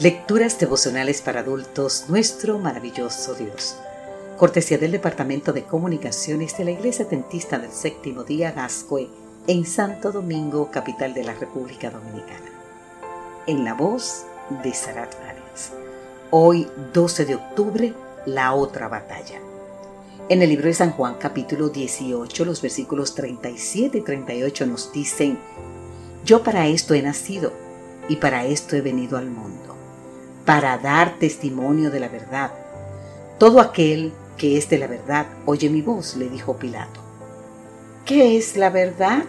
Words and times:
Lecturas 0.00 0.60
devocionales 0.60 1.22
para 1.22 1.40
adultos, 1.40 2.04
nuestro 2.06 2.60
maravilloso 2.60 3.34
Dios. 3.34 3.74
Cortesía 4.36 4.78
del 4.78 4.92
Departamento 4.92 5.52
de 5.52 5.64
Comunicaciones 5.64 6.56
de 6.56 6.66
la 6.66 6.70
Iglesia 6.70 7.04
Dentista 7.04 7.58
del 7.58 7.72
Séptimo 7.72 8.22
Día 8.22 8.52
Gascue 8.52 9.08
en 9.48 9.66
Santo 9.66 10.12
Domingo, 10.12 10.70
capital 10.70 11.14
de 11.14 11.24
la 11.24 11.34
República 11.34 11.90
Dominicana. 11.90 12.48
En 13.48 13.64
la 13.64 13.74
voz 13.74 14.22
de 14.62 14.72
Sarat 14.72 15.12
Arias. 15.16 15.72
Hoy, 16.30 16.68
12 16.94 17.24
de 17.24 17.34
octubre, 17.34 17.92
la 18.24 18.54
otra 18.54 18.86
batalla. 18.86 19.40
En 20.28 20.42
el 20.42 20.50
libro 20.50 20.66
de 20.66 20.74
San 20.74 20.92
Juan 20.92 21.16
capítulo 21.18 21.70
18, 21.70 22.44
los 22.44 22.62
versículos 22.62 23.16
37 23.16 23.98
y 23.98 24.02
38 24.02 24.64
nos 24.64 24.92
dicen, 24.92 25.40
Yo 26.24 26.44
para 26.44 26.68
esto 26.68 26.94
he 26.94 27.02
nacido 27.02 27.52
y 28.08 28.14
para 28.14 28.44
esto 28.44 28.76
he 28.76 28.80
venido 28.80 29.18
al 29.18 29.28
mundo 29.28 29.77
para 30.48 30.78
dar 30.78 31.18
testimonio 31.18 31.90
de 31.90 32.00
la 32.00 32.08
verdad. 32.08 32.50
Todo 33.36 33.60
aquel 33.60 34.14
que 34.38 34.56
es 34.56 34.70
de 34.70 34.78
la 34.78 34.86
verdad 34.86 35.26
oye 35.44 35.68
mi 35.68 35.82
voz, 35.82 36.16
le 36.16 36.30
dijo 36.30 36.56
Pilato. 36.56 37.00
¿Qué 38.06 38.38
es 38.38 38.56
la 38.56 38.70
verdad? 38.70 39.24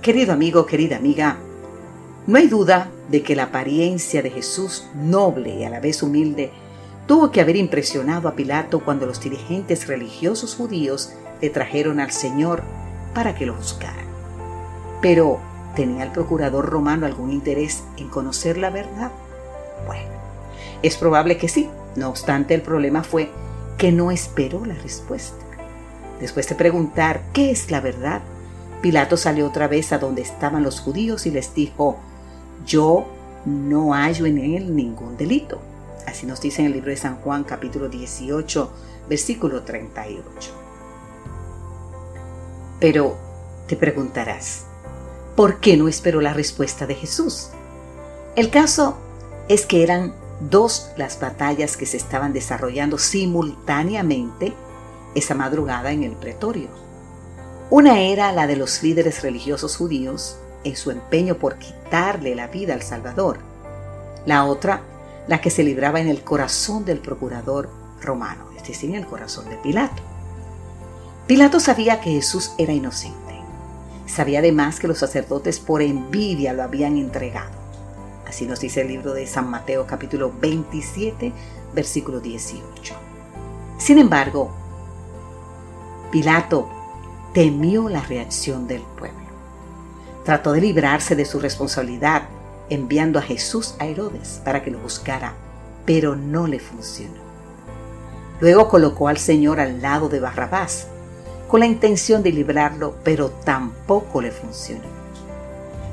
Querido 0.00 0.32
amigo, 0.32 0.66
querida 0.66 0.98
amiga, 0.98 1.36
no 2.28 2.38
hay 2.38 2.46
duda 2.46 2.88
de 3.08 3.24
que 3.24 3.34
la 3.34 3.46
apariencia 3.46 4.22
de 4.22 4.30
Jesús, 4.30 4.86
noble 4.94 5.56
y 5.56 5.64
a 5.64 5.70
la 5.70 5.80
vez 5.80 6.04
humilde, 6.04 6.52
tuvo 7.08 7.32
que 7.32 7.40
haber 7.40 7.56
impresionado 7.56 8.28
a 8.28 8.36
Pilato 8.36 8.84
cuando 8.84 9.04
los 9.04 9.20
dirigentes 9.20 9.88
religiosos 9.88 10.54
judíos 10.54 11.12
le 11.40 11.50
trajeron 11.50 11.98
al 11.98 12.12
Señor 12.12 12.62
para 13.14 13.34
que 13.34 13.46
lo 13.46 13.54
juzgaran. 13.54 14.06
Pero 15.02 15.40
¿Tenía 15.76 16.04
el 16.04 16.10
procurador 16.10 16.64
romano 16.64 17.04
algún 17.04 17.30
interés 17.30 17.84
en 17.98 18.08
conocer 18.08 18.56
la 18.56 18.70
verdad? 18.70 19.12
Bueno, 19.86 20.08
es 20.82 20.96
probable 20.96 21.36
que 21.36 21.48
sí. 21.48 21.68
No 21.96 22.08
obstante, 22.08 22.54
el 22.54 22.62
problema 22.62 23.04
fue 23.04 23.30
que 23.76 23.92
no 23.92 24.10
esperó 24.10 24.64
la 24.64 24.74
respuesta. 24.74 25.44
Después 26.18 26.48
de 26.48 26.54
preguntar 26.54 27.20
qué 27.34 27.50
es 27.50 27.70
la 27.70 27.82
verdad, 27.82 28.22
Pilato 28.80 29.18
salió 29.18 29.46
otra 29.46 29.68
vez 29.68 29.92
a 29.92 29.98
donde 29.98 30.22
estaban 30.22 30.62
los 30.62 30.80
judíos 30.80 31.26
y 31.26 31.30
les 31.30 31.54
dijo, 31.54 31.98
yo 32.64 33.06
no 33.44 33.92
hallo 33.92 34.24
en 34.24 34.38
él 34.38 34.74
ningún 34.74 35.18
delito. 35.18 35.60
Así 36.06 36.24
nos 36.24 36.40
dice 36.40 36.62
en 36.62 36.68
el 36.68 36.72
libro 36.72 36.90
de 36.90 36.96
San 36.96 37.16
Juan 37.16 37.44
capítulo 37.44 37.90
18, 37.90 38.70
versículo 39.10 39.62
38. 39.62 40.52
Pero 42.80 43.16
te 43.66 43.76
preguntarás, 43.76 44.66
¿por 45.36 45.60
qué 45.60 45.76
no 45.76 45.86
esperó 45.86 46.20
la 46.20 46.32
respuesta 46.32 46.86
de 46.86 46.94
Jesús? 46.94 47.50
El 48.34 48.50
caso 48.50 48.96
es 49.48 49.66
que 49.66 49.82
eran 49.82 50.14
dos 50.40 50.90
las 50.96 51.20
batallas 51.20 51.76
que 51.76 51.86
se 51.86 51.98
estaban 51.98 52.32
desarrollando 52.32 52.98
simultáneamente 52.98 54.54
esa 55.14 55.34
madrugada 55.34 55.92
en 55.92 56.02
el 56.02 56.12
pretorio. 56.12 56.68
Una 57.70 58.00
era 58.00 58.32
la 58.32 58.46
de 58.46 58.56
los 58.56 58.82
líderes 58.82 59.22
religiosos 59.22 59.76
judíos 59.76 60.38
en 60.64 60.76
su 60.76 60.90
empeño 60.90 61.36
por 61.36 61.58
quitarle 61.58 62.34
la 62.34 62.48
vida 62.48 62.74
al 62.74 62.82
Salvador. 62.82 63.38
La 64.24 64.44
otra, 64.44 64.82
la 65.28 65.40
que 65.40 65.50
se 65.50 65.64
libraba 65.64 66.00
en 66.00 66.08
el 66.08 66.22
corazón 66.22 66.84
del 66.84 66.98
procurador 66.98 67.68
romano, 68.00 68.46
es 68.56 68.66
decir, 68.66 68.90
en 68.90 68.96
el 68.96 69.06
corazón 69.06 69.48
de 69.48 69.56
Pilato. 69.56 70.02
Pilato 71.26 71.60
sabía 71.60 72.00
que 72.00 72.10
Jesús 72.10 72.52
era 72.58 72.72
inocente 72.72 73.25
Sabía 74.06 74.38
además 74.38 74.78
que 74.78 74.88
los 74.88 74.98
sacerdotes 74.98 75.58
por 75.58 75.82
envidia 75.82 76.52
lo 76.52 76.62
habían 76.62 76.96
entregado. 76.96 77.50
Así 78.26 78.46
nos 78.46 78.60
dice 78.60 78.82
el 78.82 78.88
libro 78.88 79.12
de 79.12 79.26
San 79.26 79.50
Mateo 79.50 79.86
capítulo 79.86 80.32
27, 80.40 81.32
versículo 81.74 82.20
18. 82.20 82.94
Sin 83.78 83.98
embargo, 83.98 84.50
Pilato 86.10 86.68
temió 87.34 87.88
la 87.88 88.00
reacción 88.00 88.66
del 88.66 88.82
pueblo. 88.82 89.26
Trató 90.24 90.52
de 90.52 90.60
librarse 90.60 91.14
de 91.14 91.24
su 91.24 91.38
responsabilidad 91.38 92.22
enviando 92.70 93.18
a 93.18 93.22
Jesús 93.22 93.74
a 93.78 93.86
Herodes 93.86 94.40
para 94.44 94.62
que 94.62 94.70
lo 94.70 94.78
buscara, 94.78 95.34
pero 95.84 96.16
no 96.16 96.46
le 96.46 96.58
funcionó. 96.58 97.26
Luego 98.40 98.68
colocó 98.68 99.08
al 99.08 99.18
Señor 99.18 99.60
al 99.60 99.80
lado 99.80 100.08
de 100.08 100.20
Barrabás, 100.20 100.88
con 101.48 101.60
la 101.60 101.66
intención 101.66 102.22
de 102.22 102.32
librarlo, 102.32 102.96
pero 103.04 103.30
tampoco 103.30 104.20
le 104.20 104.30
funcionó. 104.30 104.96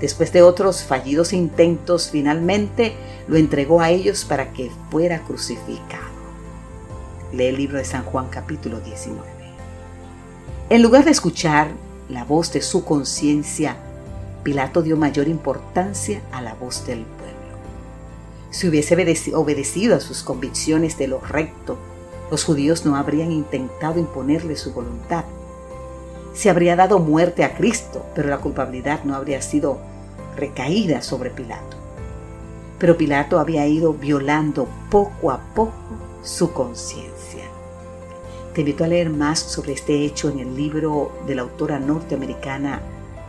Después 0.00 0.32
de 0.32 0.42
otros 0.42 0.82
fallidos 0.82 1.32
intentos, 1.32 2.10
finalmente 2.10 2.94
lo 3.28 3.36
entregó 3.36 3.80
a 3.80 3.90
ellos 3.90 4.24
para 4.24 4.52
que 4.52 4.70
fuera 4.90 5.22
crucificado. 5.22 6.04
Lee 7.32 7.46
el 7.46 7.56
libro 7.56 7.78
de 7.78 7.84
San 7.84 8.04
Juan 8.04 8.28
capítulo 8.28 8.80
19. 8.80 9.26
En 10.68 10.82
lugar 10.82 11.04
de 11.04 11.12
escuchar 11.12 11.68
la 12.08 12.24
voz 12.24 12.52
de 12.52 12.60
su 12.60 12.84
conciencia, 12.84 13.76
Pilato 14.42 14.82
dio 14.82 14.96
mayor 14.96 15.28
importancia 15.28 16.20
a 16.30 16.40
la 16.42 16.54
voz 16.54 16.86
del 16.86 17.04
pueblo. 17.04 17.36
Si 18.50 18.68
hubiese 18.68 18.94
obedecido 19.34 19.96
a 19.96 20.00
sus 20.00 20.22
convicciones 20.22 20.98
de 20.98 21.08
lo 21.08 21.20
recto, 21.20 21.78
los 22.30 22.44
judíos 22.44 22.84
no 22.84 22.96
habrían 22.96 23.30
intentado 23.30 23.98
imponerle 23.98 24.56
su 24.56 24.72
voluntad. 24.72 25.24
Se 26.34 26.50
habría 26.50 26.76
dado 26.76 26.98
muerte 26.98 27.44
a 27.44 27.54
Cristo, 27.56 28.04
pero 28.14 28.28
la 28.28 28.38
culpabilidad 28.38 29.04
no 29.04 29.14
habría 29.14 29.40
sido 29.40 29.78
recaída 30.36 31.02
sobre 31.02 31.30
Pilato. 31.30 31.76
Pero 32.78 32.96
Pilato 32.96 33.38
había 33.38 33.66
ido 33.66 33.94
violando 33.94 34.68
poco 34.90 35.30
a 35.30 35.40
poco 35.54 35.72
su 36.22 36.52
conciencia. 36.52 37.44
Te 38.52 38.62
invito 38.62 38.84
a 38.84 38.88
leer 38.88 39.10
más 39.10 39.38
sobre 39.38 39.72
este 39.72 40.04
hecho 40.04 40.28
en 40.28 40.40
el 40.40 40.56
libro 40.56 41.12
de 41.26 41.34
la 41.34 41.42
autora 41.42 41.78
norteamericana 41.78 42.80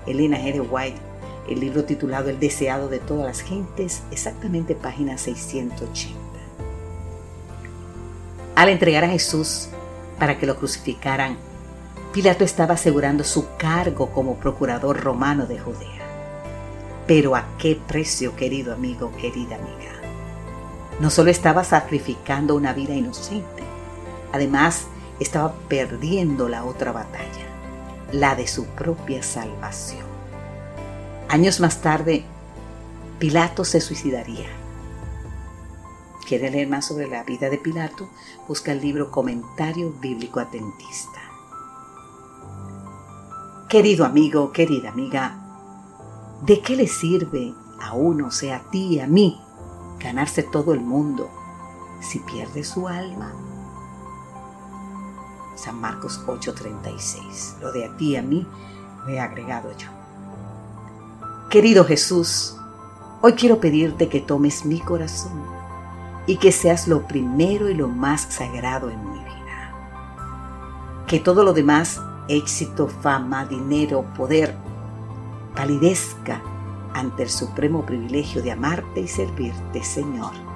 Elena 0.06 0.38
G. 0.38 0.66
White, 0.70 0.98
el 1.50 1.60
libro 1.60 1.84
titulado 1.84 2.30
El 2.30 2.40
deseado 2.40 2.90
de 2.90 3.00
todas 3.00 3.26
las 3.26 3.42
gentes, 3.42 4.02
exactamente 4.12 4.74
página 4.76 5.18
680. 5.18 6.27
Al 8.58 8.70
entregar 8.70 9.04
a 9.04 9.10
Jesús 9.10 9.68
para 10.18 10.40
que 10.40 10.48
lo 10.48 10.58
crucificaran, 10.58 11.38
Pilato 12.12 12.44
estaba 12.44 12.74
asegurando 12.74 13.24
su 13.24 13.46
cargo 13.56 14.10
como 14.10 14.38
procurador 14.38 15.00
romano 15.00 15.46
de 15.46 15.60
Judea. 15.60 16.02
Pero 17.06 17.36
a 17.36 17.46
qué 17.60 17.80
precio, 17.88 18.36
querido 18.36 18.74
amigo, 18.74 19.12
querida 19.22 19.58
amiga. 19.58 19.92
No 21.00 21.12
solo 21.12 21.30
estaba 21.30 21.64
sacrificando 21.64 22.56
una 22.56 22.74
vida 22.74 22.96
inocente, 22.96 23.62
además 24.34 24.88
estaba 25.20 25.54
perdiendo 25.70 26.50
la 26.50 26.64
otra 26.64 26.92
batalla, 26.92 27.46
la 28.12 28.34
de 28.34 28.48
su 28.48 28.66
propia 28.66 29.22
salvación. 29.22 30.08
Años 31.30 31.60
más 31.60 31.84
tarde, 31.84 32.24
Pilato 33.20 33.64
se 33.64 33.82
suicidaría 33.82 34.48
quiere 36.28 36.52
leer 36.52 36.68
más 36.68 36.86
sobre 36.86 37.08
la 37.08 37.24
vida 37.24 37.50
de 37.50 37.58
Pilato, 37.58 38.10
busca 38.48 38.74
el 38.74 38.82
libro 38.82 39.10
Comentario 39.10 39.94
Bíblico 39.94 40.42
Atentista. 40.42 41.22
Querido 43.70 44.06
amigo, 44.06 44.52
querida 44.52 44.90
amiga, 44.90 45.40
¿de 46.42 46.62
qué 46.62 46.76
le 46.76 46.88
sirve 46.88 47.54
a 47.80 47.94
uno, 47.94 48.30
sea 48.30 48.58
a 48.58 48.70
ti 48.70 48.96
y 48.96 49.00
a 49.00 49.08
mí, 49.08 49.42
ganarse 50.00 50.44
todo 50.44 50.74
el 50.74 50.82
mundo 50.82 51.30
si 52.02 52.20
pierde 52.20 52.66
su 52.66 52.90
alma? 52.90 53.34
San 55.56 55.80
Marcos 55.80 56.22
8:36. 56.28 57.56
Lo 57.62 57.72
de 57.72 57.86
a 57.86 57.96
ti 57.96 58.12
y 58.12 58.16
a 58.18 58.22
mí 58.22 58.46
lo 59.06 59.10
he 59.10 59.20
agregado 59.20 59.72
yo. 59.78 59.88
Querido 61.50 61.86
Jesús, 61.86 62.58
hoy 63.22 63.34
quiero 63.34 63.60
pedirte 63.60 64.10
que 64.10 64.20
tomes 64.20 64.66
mi 64.66 64.80
corazón 64.80 65.57
y 66.28 66.38
que 66.38 66.52
seas 66.52 66.88
lo 66.88 67.08
primero 67.08 67.70
y 67.70 67.74
lo 67.74 67.88
más 67.88 68.22
sagrado 68.30 68.90
en 68.92 69.12
mi 69.12 69.18
vida. 69.20 71.06
Que 71.08 71.20
todo 71.20 71.44
lo 71.44 71.54
demás, 71.54 72.02
éxito, 72.28 72.88
fama, 72.88 73.46
dinero, 73.46 74.06
poder, 74.16 74.56
palidezca 75.56 76.42
ante 76.94 77.24
el 77.24 77.30
supremo 77.30 77.86
privilegio 77.86 78.44
de 78.44 78.52
amarte 78.52 79.00
y 79.00 79.08
servirte, 79.08 79.84
Señor. 79.84 80.47